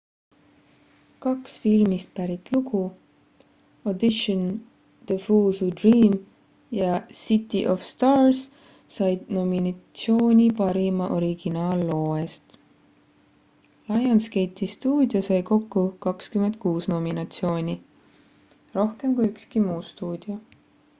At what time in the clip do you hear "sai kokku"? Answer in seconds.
15.29-15.83